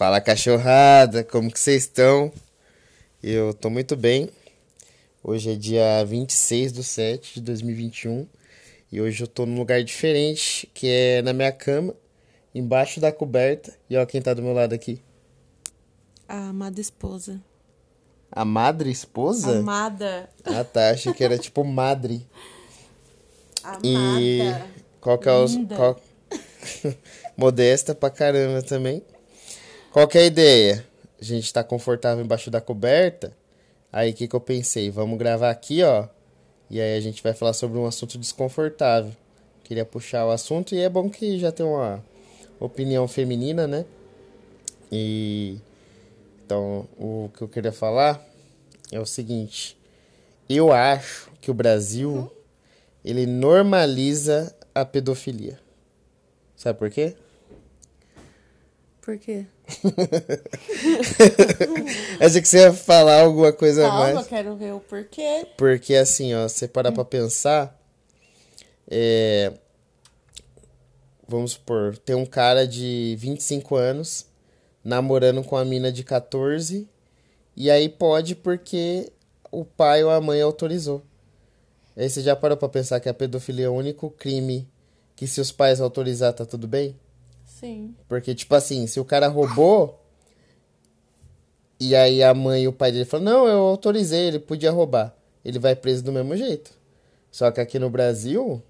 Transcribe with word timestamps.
Fala 0.00 0.18
cachorrada, 0.18 1.22
como 1.22 1.52
que 1.52 1.60
vocês 1.60 1.82
estão? 1.82 2.32
Eu 3.22 3.52
tô 3.52 3.68
muito 3.68 3.94
bem. 3.94 4.30
Hoje 5.22 5.52
é 5.52 5.54
dia 5.54 6.02
26 6.06 6.72
do 6.72 6.82
7 6.82 7.34
de 7.34 7.42
2021 7.42 8.26
e 8.90 8.98
hoje 8.98 9.22
eu 9.22 9.28
tô 9.28 9.44
num 9.44 9.58
lugar 9.58 9.84
diferente, 9.84 10.66
que 10.72 10.88
é 10.88 11.20
na 11.20 11.34
minha 11.34 11.52
cama, 11.52 11.94
embaixo 12.54 12.98
da 12.98 13.12
coberta. 13.12 13.76
E 13.90 13.96
ó 13.98 14.06
quem 14.06 14.22
tá 14.22 14.32
do 14.32 14.42
meu 14.42 14.54
lado 14.54 14.74
aqui. 14.74 15.02
A 16.26 16.48
amada 16.48 16.80
esposa. 16.80 17.38
A 18.32 18.42
madre 18.42 18.90
esposa? 18.90 19.58
Amada. 19.58 20.30
Ah 20.46 20.64
tá, 20.64 20.92
achei 20.92 21.12
que 21.12 21.22
era 21.22 21.36
tipo 21.36 21.62
madre. 21.62 22.26
Amada. 23.62 23.80
E 23.84 24.40
qual 24.98 25.18
que 25.18 25.28
é 25.28 25.32
os. 25.32 25.56
Qual... 25.76 26.00
Modesta 27.36 27.94
pra 27.94 28.08
caramba 28.08 28.62
também. 28.62 29.04
Qual 29.92 30.06
que 30.06 30.16
é 30.16 30.20
a 30.20 30.26
ideia? 30.26 30.86
A 31.20 31.24
gente 31.24 31.52
tá 31.52 31.64
confortável 31.64 32.24
embaixo 32.24 32.48
da 32.48 32.60
coberta. 32.60 33.36
Aí 33.92 34.12
o 34.12 34.14
que, 34.14 34.28
que 34.28 34.36
eu 34.36 34.40
pensei? 34.40 34.88
Vamos 34.88 35.18
gravar 35.18 35.50
aqui, 35.50 35.82
ó. 35.82 36.06
E 36.70 36.80
aí 36.80 36.96
a 36.96 37.00
gente 37.00 37.20
vai 37.20 37.34
falar 37.34 37.52
sobre 37.54 37.76
um 37.76 37.84
assunto 37.84 38.16
desconfortável. 38.16 39.10
Queria 39.64 39.84
puxar 39.84 40.24
o 40.26 40.30
assunto 40.30 40.76
e 40.76 40.80
é 40.80 40.88
bom 40.88 41.10
que 41.10 41.40
já 41.40 41.50
tem 41.50 41.66
uma 41.66 42.00
opinião 42.60 43.08
feminina, 43.08 43.66
né? 43.66 43.84
E 44.92 45.58
então 46.46 46.86
o 46.96 47.28
que 47.36 47.42
eu 47.42 47.48
queria 47.48 47.72
falar 47.72 48.24
é 48.92 49.00
o 49.00 49.06
seguinte. 49.06 49.76
Eu 50.48 50.72
acho 50.72 51.32
que 51.40 51.50
o 51.50 51.54
Brasil 51.54 52.30
ele 53.04 53.26
normaliza 53.26 54.54
a 54.72 54.84
pedofilia. 54.84 55.58
Sabe 56.54 56.78
por 56.78 56.90
quê? 56.90 57.16
Por 59.10 59.18
quê? 59.18 59.44
Achei 62.20 62.40
que 62.40 62.46
você 62.46 62.58
ia 62.58 62.72
falar 62.72 63.22
alguma 63.22 63.52
coisa 63.52 63.82
Calma, 63.82 64.14
mais. 64.14 64.26
quero 64.28 64.54
ver 64.54 64.72
o 64.72 64.78
porquê. 64.78 65.48
Porque 65.58 65.96
assim, 65.96 66.32
ó, 66.32 66.46
você 66.46 66.68
parar 66.68 66.92
pra 66.92 67.04
pensar, 67.04 67.76
é, 68.88 69.52
vamos 71.26 71.52
supor, 71.52 71.98
tem 71.98 72.14
um 72.14 72.24
cara 72.24 72.68
de 72.68 73.16
25 73.18 73.74
anos 73.74 74.26
namorando 74.84 75.42
com 75.42 75.56
a 75.56 75.64
mina 75.64 75.90
de 75.90 76.04
14, 76.04 76.88
e 77.56 77.68
aí 77.68 77.88
pode 77.88 78.36
porque 78.36 79.10
o 79.50 79.64
pai 79.64 80.04
ou 80.04 80.10
a 80.10 80.20
mãe 80.20 80.40
autorizou. 80.40 81.02
Aí 81.96 82.08
você 82.08 82.22
já 82.22 82.36
parou 82.36 82.56
pra 82.56 82.68
pensar 82.68 83.00
que 83.00 83.08
a 83.08 83.14
pedofilia 83.14 83.66
é 83.66 83.68
o 83.68 83.74
único 83.74 84.08
crime 84.08 84.68
que 85.16 85.26
se 85.26 85.40
os 85.40 85.50
pais 85.50 85.80
autorizar 85.80 86.32
tá 86.32 86.46
tudo 86.46 86.68
bem? 86.68 86.94
Sim. 87.60 87.94
Porque, 88.08 88.34
tipo 88.34 88.54
assim, 88.54 88.86
se 88.86 88.98
o 88.98 89.04
cara 89.04 89.28
roubou 89.28 90.00
e 91.78 91.94
aí 91.94 92.22
a 92.22 92.32
mãe 92.32 92.62
e 92.62 92.68
o 92.68 92.72
pai 92.72 92.90
dele 92.90 93.04
falam, 93.04 93.24
não, 93.24 93.46
eu 93.46 93.58
autorizei, 93.58 94.28
ele 94.28 94.38
podia 94.38 94.70
roubar. 94.70 95.14
Ele 95.44 95.58
vai 95.58 95.76
preso 95.76 96.02
do 96.02 96.10
mesmo 96.10 96.34
jeito. 96.36 96.72
Só 97.30 97.50
que 97.50 97.60
aqui 97.60 97.78
no 97.78 97.90
Brasil, 97.90 98.62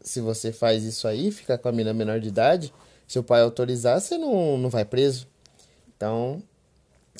se 0.00 0.20
você 0.20 0.52
faz 0.52 0.84
isso 0.84 1.06
aí, 1.06 1.30
fica 1.30 1.58
com 1.58 1.68
a 1.68 1.72
mina 1.72 1.92
menor 1.92 2.18
de 2.18 2.28
idade, 2.28 2.72
se 3.06 3.18
o 3.18 3.22
pai 3.22 3.42
autorizar, 3.42 4.00
você 4.00 4.16
não, 4.16 4.56
não 4.56 4.70
vai 4.70 4.86
preso. 4.86 5.26
Então, 5.94 6.42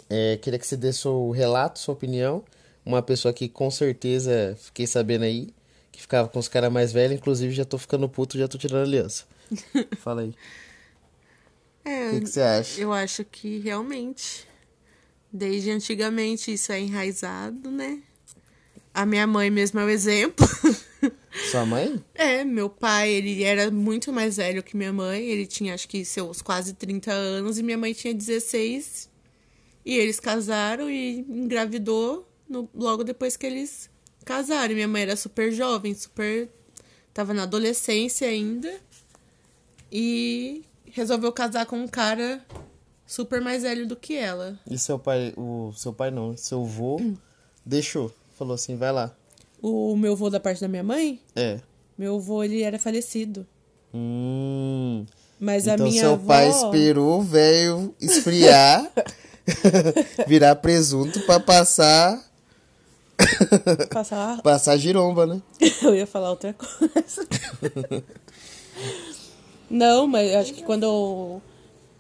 é, 0.09 0.39
queria 0.39 0.59
que 0.59 0.67
você 0.67 0.77
dê 0.77 0.93
seu 0.93 1.31
relato, 1.31 1.79
sua 1.79 1.95
opinião. 1.95 2.43
Uma 2.85 3.03
pessoa 3.03 3.33
que 3.33 3.49
com 3.49 3.71
certeza, 3.71 4.57
fiquei 4.59 4.87
sabendo 4.87 5.25
aí, 5.25 5.55
que 5.93 6.01
ficava 6.01 6.29
com 6.29 6.39
os 6.39 6.49
caras 6.49 6.73
mais 6.73 6.93
velhos, 6.93 7.19
inclusive 7.19 7.55
já 7.55 7.65
tô 7.65 7.79
ficando 7.79 8.09
puto, 8.09 8.39
já 8.39 8.49
tô 8.49 8.59
tirando 8.59 8.85
aliança. 8.85 9.25
Fala 10.01 10.23
aí. 10.23 10.35
É, 11.85 12.13
O 12.13 12.21
que, 12.21 12.27
você 12.27 12.41
acha? 12.41 12.81
eu 12.81 12.93
acho 12.93 13.25
que 13.25 13.59
realmente, 13.59 14.47
desde 15.33 15.71
antigamente, 15.71 16.53
isso 16.53 16.73
é 16.73 16.81
enraizado, 16.81 17.71
né? 17.71 18.03
A 18.93 19.05
minha 19.05 19.27
mãe 19.27 19.51
mesmo 19.51 19.81
é 19.81 19.85
o 19.85 19.89
exemplo. 19.91 20.47
Sua 21.51 21.67
mãe? 21.67 22.03
É, 22.15 22.45
meu 22.45 22.71
pai, 22.71 23.11
ele 23.11 23.43
era 23.43 23.69
muito 23.71 24.13
mais 24.13 24.37
velho 24.37 24.63
que 24.63 24.77
minha 24.77 24.93
mãe. 24.93 25.21
Ele 25.25 25.47
tinha, 25.47 25.75
acho 25.75 25.89
que, 25.89 26.05
seus 26.05 26.41
quase 26.41 26.75
30 26.75 27.11
anos. 27.13 27.59
E 27.59 27.63
minha 27.65 27.77
mãe 27.77 27.93
tinha 27.93 28.15
16. 28.15 29.11
E 29.85 29.97
eles 29.99 30.21
casaram 30.21 30.89
e 30.89 31.19
engravidou 31.29 32.27
no- 32.49 32.71
logo 32.73 33.03
depois 33.03 33.37
que 33.37 33.45
eles 33.47 33.91
casaram. 34.25 34.71
E 34.71 34.75
minha 34.77 34.89
mãe 34.89 35.03
era 35.03 35.17
super 35.17 35.51
jovem, 35.53 35.93
super... 35.93 36.49
Tava 37.13 37.35
na 37.35 37.43
adolescência 37.43 38.29
ainda. 38.29 38.73
E 39.91 40.63
resolveu 40.95 41.33
casar 41.33 41.67
com 41.67 41.77
um 41.77 41.89
cara 41.89 42.41
super 43.05 43.41
mais 43.41 43.65
velho 43.65 43.87
do 43.87 43.97
que 43.97 44.15
ela. 44.17 44.57
E 44.71 44.79
seu 44.79 44.97
pai, 44.99 45.35
o 45.37 45.73
seu 45.77 45.93
pai 45.93 46.11
não, 46.13 46.37
seu 46.37 46.63
avô 46.63 47.01
deixou. 47.67 48.13
Falou 48.39 48.55
assim, 48.55 48.77
vai 48.77 48.93
lá. 48.93 49.13
O 49.61 49.97
meu 49.97 50.13
avô 50.13 50.31
da 50.31 50.39
parte 50.39 50.61
da 50.61 50.69
minha 50.69 50.83
mãe, 50.85 51.21
É. 51.35 51.59
meu 51.99 52.17
avô, 52.17 52.45
ele 52.45 52.63
era 52.63 52.79
falecido. 52.79 53.45
Hum. 53.93 55.05
Mas 55.41 55.67
a 55.67 55.75
Então 55.75 55.87
minha 55.89 56.01
seu 56.01 56.13
avó... 56.13 56.27
pai 56.29 56.49
esperou 56.49 57.19
o 57.19 57.23
velho 57.23 57.95
esfriar, 58.01 58.89
virar 60.29 60.55
presunto 60.57 61.21
pra 61.23 61.41
passar 61.41 62.23
Passar 63.91 64.43
passar 64.43 64.77
giromba, 64.77 65.27
né? 65.27 65.43
Eu 65.83 65.95
ia 65.95 66.07
falar 66.07 66.31
outra 66.31 66.53
coisa. 66.55 67.27
não, 69.71 70.07
mas 70.07 70.31
eu 70.33 70.39
acho 70.41 70.55
que 70.55 70.63
quando 70.63 71.41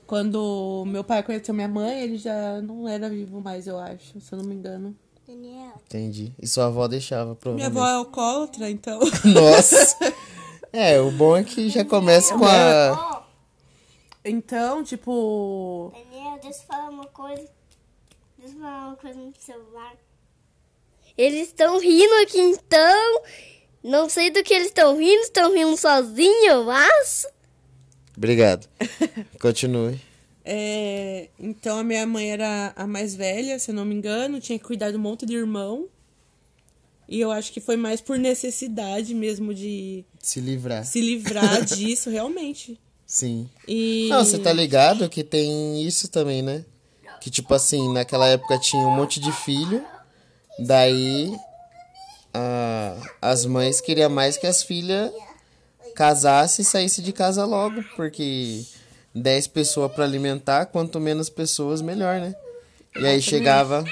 quando 0.06 0.84
meu 0.86 1.02
pai 1.02 1.22
conheceu 1.22 1.54
minha 1.54 1.68
mãe, 1.68 2.02
ele 2.02 2.18
já 2.18 2.60
não 2.60 2.86
era 2.88 3.08
vivo 3.08 3.40
mais, 3.40 3.66
eu 3.66 3.78
acho, 3.78 4.20
se 4.20 4.32
eu 4.32 4.38
não 4.38 4.44
me 4.44 4.54
engano. 4.54 4.94
Daniel, 5.26 5.72
Entendi. 5.86 6.32
E 6.38 6.46
sua 6.46 6.66
avó 6.66 6.86
deixava, 6.86 7.24
Minha 7.30 7.36
provavelmente. 7.36 7.78
avó 7.78 7.86
é 7.88 7.92
alcoólatra, 7.94 8.70
então. 8.70 9.00
Nossa. 9.24 9.96
É, 10.70 11.00
o 11.00 11.10
bom 11.10 11.36
é 11.36 11.42
que 11.42 11.70
já 11.70 11.84
começa 11.84 12.36
com 12.36 12.44
a 12.44 13.24
Então, 14.22 14.84
tipo, 14.84 15.92
Daniel, 15.94 16.38
deixa 16.42 16.58
eu 16.58 16.66
falar 16.66 16.90
uma 16.90 17.06
coisa. 17.06 17.48
Deixa 18.38 18.54
eu 18.54 18.60
falar 18.60 18.88
uma 18.88 18.96
coisa 18.96 19.18
no 19.18 19.32
celular. 19.38 19.94
Eles 21.16 21.48
estão 21.48 21.78
rindo 21.78 22.14
aqui 22.22 22.40
então. 22.40 23.22
Não 23.82 24.08
sei 24.10 24.30
do 24.30 24.42
que 24.42 24.52
eles 24.52 24.68
estão 24.68 24.96
rindo, 24.96 25.22
estão 25.22 25.54
rindo 25.54 25.76
sozinhos, 25.76 26.44
eu 26.44 26.70
acho. 26.70 27.28
Obrigado. 28.16 28.68
Continue. 29.40 30.00
é, 30.44 31.28
então 31.38 31.78
a 31.78 31.84
minha 31.84 32.06
mãe 32.06 32.30
era 32.30 32.72
a 32.76 32.86
mais 32.86 33.14
velha, 33.14 33.58
se 33.58 33.70
eu 33.70 33.74
não 33.74 33.84
me 33.84 33.94
engano, 33.94 34.40
tinha 34.40 34.58
que 34.58 34.64
cuidar 34.64 34.90
de 34.90 34.96
um 34.96 35.00
monte 35.00 35.24
de 35.26 35.34
irmão. 35.34 35.86
E 37.08 37.20
eu 37.20 37.30
acho 37.30 37.52
que 37.52 37.60
foi 37.60 37.76
mais 37.76 38.00
por 38.00 38.16
necessidade 38.18 39.14
mesmo 39.14 39.52
de 39.52 40.04
Se 40.20 40.40
livrar. 40.40 40.84
se 40.86 41.00
livrar 41.00 41.62
disso, 41.66 42.08
realmente. 42.08 42.80
Sim. 43.06 43.48
E 43.68 44.06
Não, 44.10 44.24
você 44.24 44.38
tá 44.38 44.52
ligado 44.52 45.08
que 45.10 45.22
tem 45.22 45.82
isso 45.82 46.08
também, 46.08 46.40
né? 46.40 46.64
Que 47.20 47.30
tipo 47.30 47.52
assim, 47.52 47.92
naquela 47.92 48.26
época 48.28 48.58
tinha 48.58 48.86
um 48.86 48.90
monte 48.96 49.20
de 49.20 49.30
filho, 49.32 49.84
daí 50.58 51.34
a- 52.32 52.96
as 53.20 53.44
mães 53.44 53.80
queriam 53.80 54.08
mais 54.10 54.36
que 54.36 54.46
as 54.46 54.62
filhas 54.62 55.12
casassem 55.94 56.62
e 56.62 56.66
saíssem 56.66 57.04
de 57.04 57.12
casa 57.12 57.44
logo, 57.44 57.82
porque 57.96 58.64
10 59.14 59.46
pessoas 59.48 59.92
pra 59.92 60.04
alimentar, 60.04 60.66
quanto 60.66 60.98
menos 61.00 61.28
pessoas, 61.30 61.80
melhor, 61.80 62.20
né? 62.20 62.34
E 62.96 63.06
aí 63.06 63.20
chegava. 63.22 63.84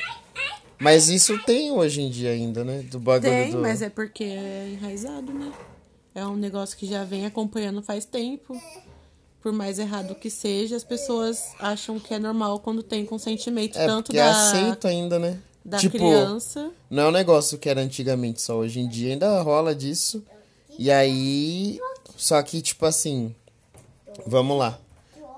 Mas 0.79 1.09
isso 1.09 1.39
tem 1.45 1.71
hoje 1.71 2.03
em 2.03 2.11
dia 2.11 2.31
ainda, 2.31 2.65
né? 2.65 2.83
Do 2.91 2.99
bagulho 2.99 3.31
Tem, 3.31 3.53
do. 3.53 3.59
mas 3.59 3.83
é 3.83 3.89
porque 3.89 4.25
é 4.25 4.71
enraizado, 4.73 5.33
né? 5.33 5.53
É 6.15 6.27
um 6.27 6.37
negócio 6.37 6.77
que 6.77 6.87
já 6.87 7.05
vem 7.05 7.25
acompanhando 7.25 7.83
faz 7.83 8.05
tempo. 8.05 8.61
Por 9.41 9.53
mais 9.53 9.79
errado 9.79 10.15
que 10.15 10.29
seja, 10.29 10.77
as 10.77 10.85
pessoas 10.85 11.51
acham 11.59 11.99
que 11.99 12.12
é 12.15 12.19
normal 12.19 12.61
quando 12.61 12.82
tem 12.82 13.05
consentimento 13.05 13.76
É, 13.79 13.87
tanto 13.87 14.12
é 14.12 14.17
da, 14.17 14.31
aceito 14.31 14.87
ainda, 14.87 15.19
né? 15.19 15.38
da 15.65 15.79
tipo, 15.79 15.97
criança. 15.97 16.71
Não 16.91 17.05
é 17.05 17.09
um 17.09 17.12
negócio 17.12 17.59
que 17.59 17.69
era 17.69 17.81
antigamente 17.81 18.41
só. 18.41 18.56
Hoje 18.56 18.81
em 18.81 18.88
dia 18.88 19.12
ainda 19.12 19.41
rola 19.43 19.75
disso. 19.75 20.23
E 20.79 20.91
aí. 20.91 21.79
Só 22.23 22.41
que, 22.41 22.63
tipo 22.63 22.87
assim. 22.87 23.35
Vamos 24.25 24.57
lá. 24.57 24.79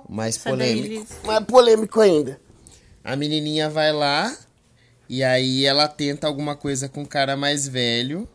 Mais 0.07 0.37
polêmico. 0.37 1.07
Mais 1.25 1.45
polêmico 1.47 1.99
ainda. 1.99 2.39
A 3.03 3.17
menininha 3.17 3.71
vai 3.71 3.91
lá. 3.91 4.37
E 5.09 5.25
aí 5.25 5.65
ela 5.65 5.89
tenta 5.89 6.27
alguma 6.27 6.55
coisa 6.55 6.87
com 6.87 7.03
o 7.03 7.09
cara 7.09 7.39
mais 7.39 7.67
velho. 7.67 8.29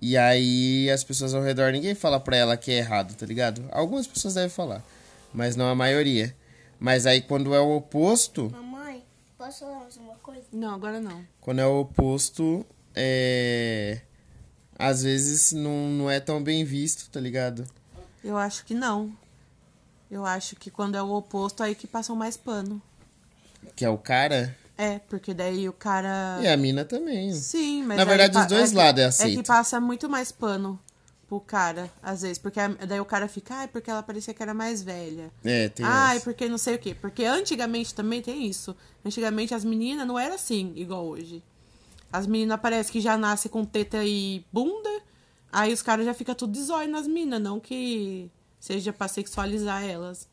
E 0.00 0.14
aí 0.14 0.90
as 0.90 1.02
pessoas 1.02 1.32
ao 1.32 1.42
redor, 1.42 1.72
ninguém 1.72 1.94
fala 1.94 2.20
pra 2.20 2.36
ela 2.36 2.54
que 2.54 2.70
é 2.70 2.76
errado, 2.76 3.14
tá 3.14 3.24
ligado? 3.24 3.66
Algumas 3.72 4.06
pessoas 4.06 4.34
devem 4.34 4.50
falar. 4.50 4.84
Mas 5.32 5.56
não 5.56 5.66
a 5.66 5.74
maioria. 5.74 6.36
Mas 6.78 7.06
aí 7.06 7.22
quando 7.22 7.54
é 7.54 7.60
o 7.60 7.76
oposto. 7.76 8.50
Mamãe, 8.50 9.02
posso 9.38 9.60
falar 9.60 9.80
mais 9.80 9.96
uma 9.96 10.16
coisa? 10.16 10.42
Não, 10.52 10.74
agora 10.74 11.00
não. 11.00 11.24
Quando 11.40 11.60
é 11.60 11.66
o 11.66 11.80
oposto, 11.80 12.66
é. 12.94 14.02
Às 14.80 15.02
vezes 15.02 15.52
não, 15.52 15.88
não 15.88 16.10
é 16.10 16.18
tão 16.20 16.42
bem 16.42 16.64
visto, 16.64 17.08
tá 17.10 17.20
ligado? 17.20 17.66
Eu 18.24 18.36
acho 18.36 18.64
que 18.64 18.74
não. 18.74 19.12
Eu 20.10 20.26
acho 20.26 20.56
que 20.56 20.70
quando 20.70 20.96
é 20.96 21.02
o 21.02 21.10
oposto, 21.12 21.62
aí 21.62 21.74
que 21.74 21.86
passam 21.86 22.16
mais 22.16 22.36
pano. 22.36 22.80
Que 23.76 23.84
é 23.84 23.88
o 23.90 23.98
cara. 23.98 24.56
É, 24.76 24.98
porque 24.98 25.34
daí 25.34 25.68
o 25.68 25.72
cara. 25.72 26.38
E 26.40 26.48
a 26.48 26.56
mina 26.56 26.84
também. 26.84 27.32
Sim, 27.34 27.84
mas. 27.84 27.98
Na 27.98 28.04
verdade, 28.04 28.36
os 28.38 28.46
dois 28.46 28.70
que- 28.70 28.76
lados 28.76 29.00
é 29.00 29.04
É 29.04 29.08
aceito. 29.08 29.42
que 29.42 29.46
passa 29.46 29.78
muito 29.80 30.08
mais 30.08 30.32
pano 30.32 30.80
pro 31.28 31.38
cara, 31.40 31.90
às 32.02 32.22
vezes. 32.22 32.38
Porque 32.38 32.58
daí 32.88 32.98
o 32.98 33.04
cara 33.04 33.28
fica, 33.28 33.54
ai, 33.54 33.68
porque 33.68 33.90
ela 33.90 34.02
parecia 34.02 34.32
que 34.34 34.42
era 34.42 34.54
mais 34.54 34.82
velha. 34.82 35.30
É, 35.44 35.68
tem 35.68 35.84
Ai, 35.86 36.16
essa. 36.16 36.24
porque 36.24 36.48
não 36.48 36.58
sei 36.58 36.74
o 36.74 36.78
quê. 36.78 36.94
Porque 36.98 37.24
antigamente 37.24 37.94
também 37.94 38.20
tem 38.22 38.46
isso. 38.48 38.74
Antigamente 39.04 39.54
as 39.54 39.64
meninas 39.64 40.06
não 40.06 40.18
era 40.18 40.34
assim, 40.34 40.72
igual 40.74 41.06
hoje. 41.06 41.42
As 42.12 42.26
meninas 42.26 42.58
parece 42.60 42.90
que 42.90 43.00
já 43.00 43.16
nascem 43.16 43.50
com 43.50 43.64
teta 43.64 44.04
e 44.04 44.44
bunda. 44.52 44.90
Aí 45.52 45.72
os 45.72 45.82
caras 45.82 46.04
já 46.06 46.14
ficam 46.14 46.34
tudo 46.34 46.52
de 46.52 46.62
zóio 46.62 46.88
nas 46.90 47.06
minas. 47.06 47.40
Não 47.40 47.58
que 47.60 48.30
seja 48.58 48.92
pra 48.92 49.08
sexualizar 49.08 49.84
elas. 49.84 50.28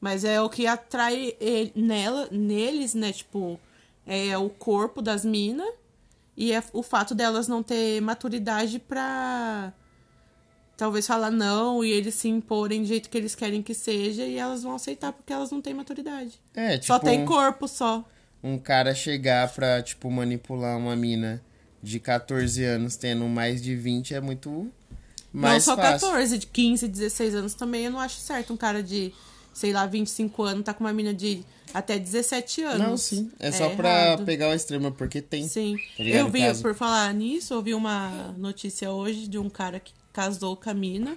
Mas 0.00 0.24
é 0.24 0.40
o 0.40 0.48
que 0.48 0.66
atrai 0.66 1.34
ele- 1.40 1.72
nela, 1.74 2.28
neles, 2.30 2.94
né? 2.94 3.12
Tipo, 3.12 3.58
é 4.06 4.36
o 4.36 4.48
corpo 4.50 5.02
das 5.02 5.24
minas. 5.24 5.68
E 6.36 6.52
é 6.52 6.62
o 6.72 6.82
fato 6.82 7.14
delas 7.14 7.48
não 7.48 7.62
ter 7.62 8.00
maturidade 8.00 8.78
pra 8.78 9.72
talvez 10.76 11.06
falar 11.06 11.30
não 11.30 11.84
e 11.84 11.90
eles 11.90 12.14
se 12.14 12.28
imporem 12.28 12.80
do 12.80 12.86
jeito 12.88 13.10
que 13.10 13.18
eles 13.18 13.34
querem 13.34 13.62
que 13.62 13.74
seja 13.74 14.24
e 14.24 14.36
elas 14.38 14.62
vão 14.62 14.74
aceitar 14.74 15.12
porque 15.12 15.30
elas 15.32 15.50
não 15.50 15.60
têm 15.60 15.74
maturidade. 15.74 16.40
É, 16.54 16.74
tipo, 16.78 16.86
só 16.86 16.98
tem 16.98 17.20
um- 17.22 17.26
corpo 17.26 17.68
só. 17.68 18.02
Um 18.42 18.58
cara 18.58 18.94
chegar 18.94 19.52
pra, 19.52 19.82
tipo, 19.82 20.10
manipular 20.10 20.76
uma 20.76 20.96
mina 20.96 21.42
de 21.82 21.98
14 21.98 22.62
anos 22.64 22.96
tendo 22.96 23.26
mais 23.26 23.62
de 23.62 23.74
20 23.74 24.14
é 24.14 24.20
muito 24.20 24.70
mais 25.32 25.66
não 25.66 25.74
só 25.74 25.80
fácil. 25.80 26.08
14, 26.08 26.38
de 26.38 26.46
15, 26.46 26.88
16 26.88 27.34
anos 27.34 27.54
também 27.54 27.84
eu 27.86 27.90
não 27.90 28.00
acho 28.00 28.20
certo 28.20 28.52
um 28.52 28.56
cara 28.56 28.82
de, 28.82 29.12
sei 29.54 29.72
lá, 29.72 29.86
25 29.86 30.42
anos 30.42 30.64
tá 30.64 30.74
com 30.74 30.84
uma 30.84 30.92
mina 30.92 31.14
de 31.14 31.44
até 31.72 31.98
17 31.98 32.62
anos. 32.62 32.78
Não, 32.78 32.96
sim. 32.96 33.30
É 33.38 33.50
só 33.52 33.70
pra 33.70 34.06
errado. 34.06 34.24
pegar 34.24 34.48
o 34.48 34.54
extremo, 34.54 34.92
porque 34.92 35.22
tem. 35.22 35.46
Sim. 35.46 35.76
Tá 35.96 36.02
eu 36.02 36.28
vi, 36.28 36.40
por 36.60 36.74
falar 36.74 37.12
nisso, 37.14 37.54
eu 37.54 37.62
vi 37.62 37.74
uma 37.74 38.34
notícia 38.36 38.90
hoje 38.90 39.28
de 39.28 39.38
um 39.38 39.48
cara 39.48 39.78
que 39.78 39.92
casou 40.12 40.56
com 40.56 40.68
a 40.68 40.74
mina. 40.74 41.16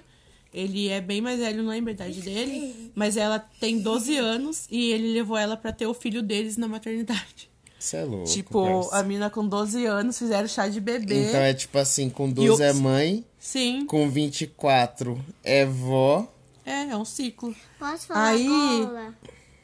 Ele 0.54 0.88
é 0.88 1.00
bem 1.00 1.20
mais 1.20 1.40
velho, 1.40 1.62
não 1.62 1.70
lembro 1.70 1.90
a 1.90 1.94
idade 1.94 2.20
dele, 2.22 2.92
mas 2.94 3.16
ela 3.16 3.40
tem 3.60 3.80
12 3.80 4.16
anos 4.16 4.66
e 4.70 4.92
ele 4.92 5.12
levou 5.12 5.36
ela 5.36 5.56
pra 5.56 5.72
ter 5.72 5.86
o 5.86 5.92
filho 5.92 6.22
deles 6.22 6.56
na 6.56 6.68
maternidade. 6.68 7.50
Isso 7.78 7.96
é 7.96 8.04
louco. 8.04 8.30
tipo, 8.30 8.88
a 8.92 9.02
mina 9.02 9.28
com 9.28 9.46
12 9.46 9.84
anos 9.84 10.18
fizeram 10.18 10.48
chá 10.48 10.68
de 10.68 10.80
bebê. 10.80 11.28
Então 11.28 11.40
é 11.40 11.52
tipo 11.52 11.76
assim, 11.76 12.08
com 12.08 12.30
12 12.30 12.62
é 12.62 12.72
mãe, 12.72 13.24
Sim, 13.38 13.84
com 13.84 14.08
24 14.08 15.22
é 15.42 15.66
vó. 15.66 16.26
é, 16.64 16.88
é 16.90 16.96
um 16.96 17.04
ciclo. 17.04 17.54
Posso 17.78 18.06
falar 18.06 18.28
Aí-? 18.28 18.88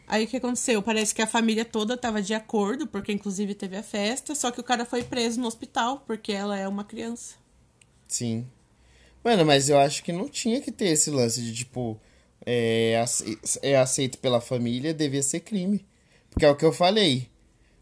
Aí 0.06 0.24
o 0.24 0.26
que 0.26 0.36
aconteceu? 0.38 0.82
Parece 0.82 1.14
que 1.14 1.22
a 1.22 1.26
família 1.26 1.64
toda 1.64 1.96
tava 1.96 2.20
de 2.20 2.34
acordo, 2.34 2.84
porque 2.84 3.12
inclusive 3.12 3.54
teve 3.54 3.76
a 3.76 3.82
festa, 3.82 4.34
só 4.34 4.50
que 4.50 4.60
o 4.60 4.64
cara 4.64 4.84
foi 4.84 5.04
preso 5.04 5.40
no 5.40 5.46
hospital, 5.46 6.02
porque 6.04 6.32
ela 6.32 6.58
é 6.58 6.66
uma 6.66 6.82
criança. 6.82 7.36
Sim. 8.08 8.44
Mano, 9.22 9.44
mas 9.44 9.68
eu 9.68 9.78
acho 9.78 10.02
que 10.02 10.12
não 10.12 10.28
tinha 10.28 10.60
que 10.60 10.72
ter 10.72 10.86
esse 10.86 11.10
lance 11.10 11.42
de, 11.42 11.54
tipo, 11.54 12.00
é, 12.44 13.02
é 13.62 13.76
aceito 13.76 14.18
pela 14.18 14.40
família, 14.40 14.94
devia 14.94 15.22
ser 15.22 15.40
crime. 15.40 15.84
Porque 16.30 16.44
é 16.44 16.50
o 16.50 16.56
que 16.56 16.64
eu 16.64 16.72
falei. 16.72 17.28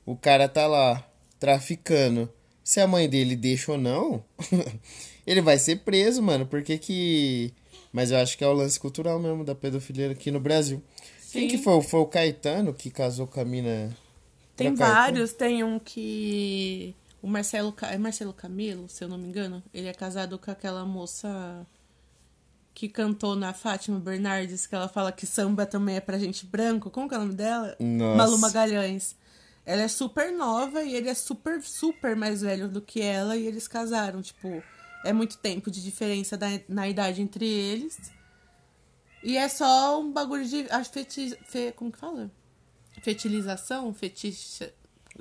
O 0.05 0.17
cara 0.17 0.49
tá 0.49 0.67
lá 0.67 1.07
traficando. 1.39 2.29
Se 2.65 2.81
a 2.81 2.87
mãe 2.87 3.09
dele 3.09 3.37
deixa 3.37 3.73
ou 3.73 3.79
não, 3.79 4.25
ele 5.27 5.41
vai 5.41 5.59
ser 5.59 5.77
preso, 5.81 6.23
mano. 6.23 6.47
Por 6.47 6.63
que 6.63 6.77
que... 6.79 7.53
Mas 7.93 8.11
eu 8.11 8.19
acho 8.19 8.37
que 8.37 8.45
é 8.45 8.49
o 8.49 8.53
lance 8.53 8.79
cultural 8.79 9.19
mesmo 9.19 9.45
da 9.45 9.55
pedofilia 9.55 10.11
aqui 10.11 10.31
no 10.31 10.41
Brasil. 10.41 10.83
Quem 11.33 11.43
Sim. 11.43 11.57
que 11.57 11.63
foi? 11.63 11.81
Foi 11.83 12.01
o 12.01 12.07
Caetano 12.07 12.75
que 12.75 12.91
casou 12.91 13.27
com 13.27 13.41
a 13.41 13.45
mina... 13.45 13.97
Tem 14.59 14.75
vários, 14.75 15.33
tem 15.33 15.63
um 15.63 15.79
que. 15.79 16.93
O 17.21 17.27
Marcelo. 17.27 17.75
É 17.83 17.99
Marcelo 17.99 18.33
Camelo, 18.33 18.89
se 18.89 19.03
eu 19.03 19.09
não 19.09 19.19
me 19.19 19.27
engano? 19.29 19.63
Ele 19.75 19.89
é 19.89 19.93
casado 19.95 20.39
com 20.39 20.51
aquela 20.51 20.85
moça 20.85 21.67
que 22.75 22.89
cantou 22.89 23.35
na 23.35 23.53
Fátima 23.53 23.99
Bernardes, 23.99 24.67
que 24.67 24.75
ela 24.75 24.89
fala 24.89 25.11
que 25.11 25.27
samba 25.27 25.67
também 25.67 25.97
é 25.97 26.01
pra 26.01 26.19
gente 26.19 26.47
branco. 26.47 26.91
Como 26.91 27.09
que 27.09 27.15
é 27.15 27.19
o 27.19 27.23
nome 27.23 27.35
dela? 27.35 27.77
Nossa. 27.81 28.17
Malu 28.17 28.39
Magalhães. 28.39 29.17
Ela 29.67 29.83
é 29.83 29.89
super 29.89 30.33
nova 30.33 30.83
e 30.85 30.95
ele 30.95 31.09
é 31.11 31.15
super, 31.15 31.61
super 31.63 32.15
mais 32.17 32.41
velho 32.41 32.69
do 32.69 32.81
que 32.81 33.01
ela 33.03 33.37
e 33.37 33.47
eles 33.47 33.67
casaram. 33.69 34.23
Tipo, 34.23 34.63
é 35.05 35.13
muito 35.13 35.37
tempo 35.39 35.71
de 35.71 35.83
diferença 35.83 36.37
da- 36.37 36.61
na 36.69 36.89
idade 36.89 37.21
entre 37.21 37.45
eles. 37.47 37.99
E 39.25 39.37
é 39.37 39.49
só 39.49 40.01
um 40.01 40.13
bagulho 40.13 40.47
de. 40.47 40.67
Acho 40.71 40.91
feti, 40.93 41.37
fe, 41.45 41.73
como 41.73 41.91
que 41.91 41.99
fala? 41.99 42.31
Fetilização? 43.03 43.93
Fetiche. 43.93 44.73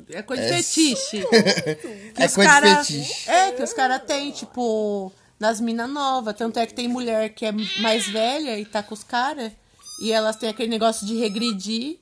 É 0.09 0.21
coisa 0.21 0.43
de 0.43 0.49
É- 0.49 0.63
fetiche. 0.63 1.23
É 2.17 2.25
os 2.25 2.33
coisa 2.35 2.49
de 2.49 2.61
cara- 2.61 2.83
fetiche. 2.83 3.29
É, 3.29 3.51
que 3.51 3.63
os 3.63 3.73
caras 3.73 4.01
têm, 4.05 4.31
tipo, 4.31 5.11
nas 5.39 5.59
minas 5.61 5.89
novas. 5.89 6.35
Tanto 6.35 6.57
é 6.59 6.65
que 6.65 6.73
tem 6.73 6.87
mulher 6.87 7.29
que 7.29 7.45
é 7.45 7.51
mais 7.81 8.07
velha 8.07 8.57
e 8.59 8.65
tá 8.65 8.81
com 8.83 8.93
os 8.93 9.03
caras. 9.03 9.51
E 10.01 10.11
elas 10.11 10.35
têm 10.35 10.49
aquele 10.49 10.69
negócio 10.69 11.05
de 11.07 11.15
regredir 11.17 11.97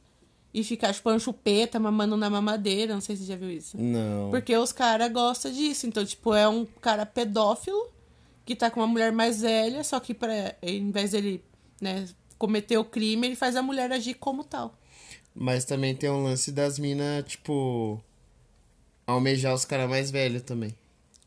e 0.54 0.64
ficar 0.64 0.94
chupando 0.94 1.20
chupeta, 1.20 1.80
mamando 1.80 2.16
na 2.18 2.30
mamadeira. 2.30 2.94
Não 2.94 3.02
sei 3.02 3.16
se 3.16 3.24
você 3.24 3.28
já 3.34 3.36
viu 3.38 3.50
isso. 3.50 3.78
Não. 3.78 4.30
Porque 4.32 4.56
os 4.56 4.72
caras 4.72 5.12
gostam 5.12 5.52
disso. 5.52 5.86
Então, 5.88 6.06
tipo, 6.06 6.34
é 6.34 6.48
um 6.48 6.66
cara 6.82 7.06
pedófilo 7.06 7.90
que 8.46 8.56
tá 8.56 8.70
com 8.70 8.80
uma 8.80 8.88
mulher 8.88 9.12
mais 9.12 9.42
velha, 9.42 9.84
só 9.84 10.00
que 10.00 10.14
pra, 10.14 10.56
em 10.62 10.92
vez 10.92 11.12
dele, 11.12 11.44
né, 11.82 12.06
cometer 12.38 12.78
o 12.78 12.86
crime, 12.86 13.26
ele 13.28 13.36
faz 13.36 13.56
a 13.56 13.62
mulher 13.64 13.92
agir 13.92 14.14
como 14.14 14.44
tal. 14.44 14.78
Mas 15.36 15.66
também 15.66 15.94
tem 15.94 16.10
um 16.10 16.24
lance 16.24 16.52
das 16.52 16.80
minas, 16.80 17.26
tipo. 17.28 18.02
Almejar 19.08 19.54
os 19.54 19.66
caras 19.66 19.90
mais 19.90 20.10
velhos 20.10 20.42
também. 20.42 20.74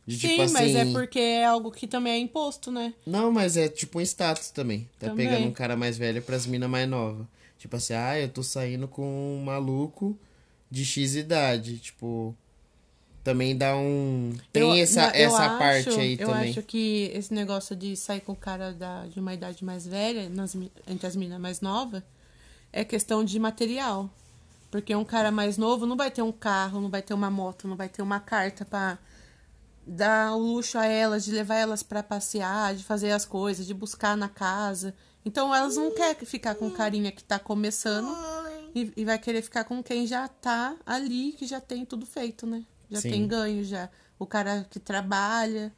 De, 0.07 0.17
Sim, 0.19 0.29
tipo 0.31 0.53
mas 0.53 0.75
é 0.75 0.81
assim, 0.81 0.93
porque 0.93 1.19
é 1.19 1.45
algo 1.45 1.71
que 1.71 1.87
também 1.87 2.15
é 2.15 2.19
imposto, 2.19 2.71
né? 2.73 2.95
Não, 3.07 3.31
mas 3.31 3.57
é 3.57 3.69
tipo 3.69 3.99
um 3.99 4.03
status 4.03 4.51
também. 4.51 4.89
Tá 4.99 5.09
Também. 5.09 5.29
pegando 5.29 5.47
um 5.47 5.53
cara 5.53 5.77
mais 5.77 5.99
velho 5.99 6.23
pras 6.23 6.47
minas 6.47 6.69
mais 6.69 6.89
novas. 6.89 7.27
Tipo 7.59 7.77
assim, 7.77 7.93
ah, 7.93 8.19
eu 8.19 8.29
tô 8.29 8.43
saindo 8.43 8.89
com 8.89 9.03
um 9.05 9.45
maluco 9.45 10.19
de 10.71 10.85
X 10.85 11.15
idade. 11.15 11.77
Tipo. 11.79 12.35
Também 13.23 13.55
dá 13.57 13.77
um. 13.77 14.33
Tem 14.53 14.63
Eu- 14.63 14.73
essa, 14.83 15.09
eu 15.09 15.27
essa 15.27 15.45
acho- 15.45 15.59
parte 15.59 15.91
aí 16.01 16.17
eu 16.19 16.27
também. 16.27 16.51
acho 16.51 16.63
que 16.63 17.11
esse 17.15 17.35
negócio 17.35 17.77
de 17.77 17.95
sair 17.95 18.23
com 18.23 18.33
o 18.33 18.37
cara 18.37 18.73
da, 18.73 19.07
de 19.07 19.21
uma 19.21 19.35
idade 19.35 19.63
mais 19.63 19.87
velha, 19.87 20.31
nas, 20.31 20.57
entre 20.87 21.07
as 21.07 21.15
minas 21.15 21.39
mais 21.39 21.61
novas, 21.61 22.03
é 22.73 22.85
questão 22.85 23.25
de 23.25 23.39
material. 23.39 24.11
Porque 24.71 24.95
um 24.95 25.05
cara 25.05 25.31
mais 25.31 25.57
novo 25.57 25.87
não 25.87 25.97
vai 25.97 26.11
ter 26.11 26.23
um 26.23 26.33
carro, 26.33 26.81
não 26.81 26.91
vai 26.91 27.01
ter 27.01 27.15
uma 27.15 27.31
moto, 27.31 27.67
não 27.67 27.77
vai 27.77 27.89
ter 27.89 28.03
uma 28.03 28.21
carta 28.21 28.65
pra 28.65 28.99
dar 29.87 30.35
o 30.35 30.39
luxo 30.39 30.79
a 30.79 30.85
elas, 30.85 31.25
de 31.25 31.33
levar 31.33 31.57
elas 31.57 31.83
pra 31.83 32.03
passear, 32.03 32.75
de 32.75 32.85
fazer 32.85 33.11
as 33.13 33.25
coisas, 33.25 33.67
de 33.67 33.73
buscar 33.73 34.17
na 34.17 34.29
casa. 34.29 34.95
Então 35.25 35.55
elas 35.55 35.77
não 35.77 35.95
querem 35.95 36.27
ficar 36.27 36.55
com 36.55 36.71
carinha 36.71 37.11
que 37.11 37.25
tá 37.25 37.39
começando 37.39 38.15
e, 38.75 38.93
e 38.97 39.05
vai 39.05 39.19
querer 39.19 39.43
ficar 39.43 39.65
com 39.65 39.83
quem 39.83 40.07
já 40.07 40.29
tá 40.29 40.77
ali, 40.85 41.33
que 41.33 41.47
já 41.47 41.61
tem 41.61 41.85
tudo 41.85 42.05
feito, 42.05 42.47
né? 42.47 42.65
Já 42.91 43.01
Sim. 43.01 43.11
tem 43.11 43.27
ganho 43.27 43.65
já. 43.65 43.89
O 44.19 44.27
cara 44.27 44.67
que 44.71 44.79
trabalha. 44.79 45.73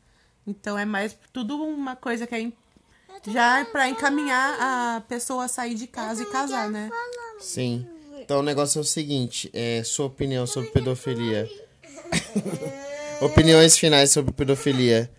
Então 0.46 0.76
é 0.78 0.84
mais 0.84 1.16
tudo 1.32 1.62
uma 1.62 1.94
coisa 1.94 2.26
que 2.26 2.34
é 2.34 2.40
já 3.26 3.60
é 3.60 3.64
pra 3.64 3.88
encaminhar 3.88 4.56
a 4.60 5.00
pessoa 5.02 5.44
a 5.44 5.48
sair 5.48 5.74
de 5.74 5.86
casa 5.86 6.22
e 6.22 6.26
casar, 6.26 6.70
né? 6.70 6.90
Sim. 7.40 7.86
Então 8.20 8.40
o 8.40 8.42
negócio 8.42 8.78
é 8.78 8.82
o 8.82 8.84
seguinte, 8.84 9.50
é 9.52 9.82
sua 9.84 10.06
opinião 10.06 10.46
sobre 10.46 10.70
pedofilia. 10.70 11.48
Opiniões 13.20 13.76
finais 13.76 14.10
sobre 14.10 14.32
pedofilia. 14.32 15.10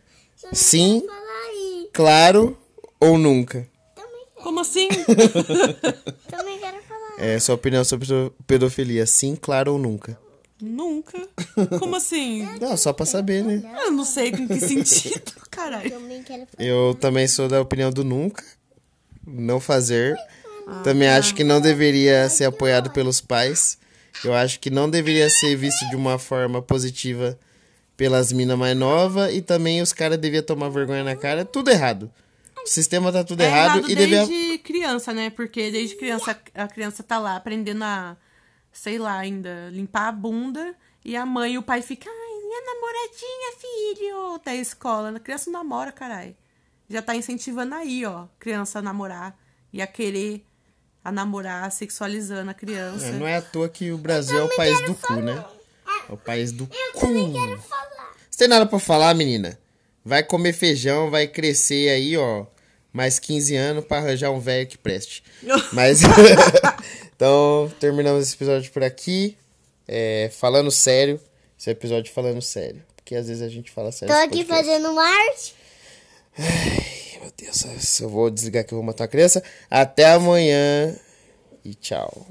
Sim, 0.54 1.04
claro 1.94 2.58
ou 3.00 3.18
nunca? 3.18 3.68
Também, 3.96 4.26
Como 4.36 4.60
assim? 4.60 4.88
também 6.30 6.58
quero 6.60 6.82
falar. 6.84 7.16
É 7.20 7.40
sua 7.40 7.56
opinião 7.56 7.84
sobre 7.84 8.08
pedofilia. 8.48 9.06
Sim, 9.06 9.36
claro 9.36 9.74
ou 9.74 9.78
nunca? 9.80 10.18
Nunca. 10.60 11.18
Como 11.80 11.96
assim? 11.96 12.44
Não, 12.60 12.78
só 12.78 12.94
pra 12.94 13.06
saber, 13.06 13.44
né? 13.44 13.62
Eu 13.84 13.92
não 13.92 14.06
sei 14.06 14.32
com 14.32 14.48
que 14.48 14.60
sentido, 14.60 15.34
caralho. 15.52 15.92
Também. 15.92 16.24
Eu 16.58 16.98
também 17.00 17.28
sou 17.28 17.48
da 17.48 17.62
opinião 17.62 17.92
do 17.92 18.04
nunca. 18.04 18.44
Não 19.28 19.60
fazer. 19.60 20.16
Também 20.84 21.08
acho 21.10 21.36
que 21.36 21.44
não 21.44 21.60
deveria 21.62 22.28
ser 22.30 22.46
apoiado 22.46 22.90
pelos 22.92 23.22
pais. 23.22 23.78
Eu 24.24 24.34
acho 24.34 24.60
que 24.60 24.70
não 24.70 24.90
deveria 24.90 25.30
ser 25.30 25.56
visto 25.56 25.88
de 25.90 25.96
uma 25.96 26.18
forma 26.18 26.62
positiva 26.62 27.38
pelas 27.98 28.32
minas 28.32 28.58
mais 28.58 28.76
novas. 28.76 29.34
E 29.34 29.42
também 29.42 29.82
os 29.82 29.94
caras 29.94 30.18
deviam 30.18 30.42
tomar 30.44 30.70
vergonha 30.70 31.04
na 31.04 31.16
cara. 31.16 31.44
Tudo 31.46 31.70
errado. 31.70 32.12
O 32.64 32.68
sistema 32.68 33.12
tá 33.12 33.24
tudo 33.24 33.42
É 33.42 33.46
errado, 33.48 33.78
errado 33.80 33.92
e 33.92 33.96
desde 33.96 34.16
devia. 34.28 34.60
criança, 34.60 35.12
né? 35.14 35.30
Porque 35.32 35.72
desde 35.72 35.96
criança 35.96 36.38
a 36.54 36.68
criança 36.68 37.02
tá 37.04 37.18
lá 37.18 37.36
aprendendo 37.36 37.84
a, 37.84 38.16
sei 38.72 38.98
lá, 39.00 39.18
ainda 39.18 39.70
limpar 39.72 40.08
a 40.10 40.12
bunda 40.12 40.76
e 41.04 41.16
a 41.16 41.26
mãe 41.26 41.54
e 41.54 41.58
o 41.58 41.64
pai 41.64 41.82
ficam, 41.82 42.12
ai, 42.14 42.31
minha 42.52 42.62
namoradinha, 42.66 43.54
filho, 43.58 44.42
da 44.44 44.54
escola. 44.54 45.16
A 45.16 45.20
criança 45.20 45.50
não 45.50 45.60
namora, 45.60 45.92
caralho. 45.92 46.36
Já 46.90 47.02
tá 47.02 47.16
incentivando 47.16 47.74
aí, 47.76 48.06
ó, 48.06 48.28
criança 48.38 48.80
a 48.80 48.82
namorar 48.82 49.40
e 49.72 49.82
a 49.82 49.88
querer 49.88 50.46
a 51.04 51.12
namorar, 51.12 51.72
sexualizando 51.72 52.52
a 52.52 52.54
criança. 52.54 53.08
É, 53.08 53.12
não 53.14 53.26
é 53.26 53.38
à 53.38 53.42
toa 53.42 53.70
que 53.70 53.92
o 53.92 53.98
Brasil 53.98 54.38
é 54.38 54.44
o 54.44 54.56
país 54.56 54.86
do 54.86 54.94
cu, 54.94 55.14
né? 55.16 55.46
É 56.10 56.14
o 56.14 56.18
país 56.18 56.52
do 56.52 56.68
cu. 56.68 56.76
Você 58.30 58.38
tem 58.38 58.48
nada 58.50 58.66
pra 58.66 58.78
falar, 58.78 59.16
menina? 59.16 59.58
Vai 60.04 60.22
comer 60.22 60.54
feijão, 60.54 61.10
vai 61.10 61.28
crescer 61.28 61.90
aí, 61.90 62.18
ó. 62.18 62.46
Mais 62.92 63.18
15 63.18 63.56
anos 63.56 63.86
pra 63.86 63.98
arranjar 63.98 64.30
um 64.32 64.40
velho 64.40 64.68
que 64.68 64.78
preste. 64.78 65.24
Mas. 65.72 66.02
então, 67.16 67.72
terminamos 67.80 68.24
esse 68.24 68.36
episódio 68.36 68.70
por 68.72 68.84
aqui. 68.84 69.38
É, 69.88 70.30
falando 70.38 70.70
sério. 70.70 71.20
Esse 71.62 71.70
episódio 71.70 72.12
falando 72.12 72.42
sério. 72.42 72.84
Porque 72.96 73.14
às 73.14 73.28
vezes 73.28 73.44
a 73.44 73.48
gente 73.48 73.70
fala 73.70 73.92
sério. 73.92 74.16
Tô 74.16 74.20
aqui 74.20 74.44
fazendo 74.44 75.00
arte. 75.00 75.54
Ai, 76.36 77.20
meu 77.22 77.32
Deus, 77.38 78.00
eu 78.00 78.10
vou 78.10 78.32
desligar 78.32 78.66
que 78.66 78.74
eu 78.74 78.80
vou 78.80 78.84
matar 78.84 79.04
a 79.04 79.08
criança. 79.08 79.44
Até 79.70 80.06
amanhã 80.06 81.00
e 81.64 81.76
tchau. 81.76 82.26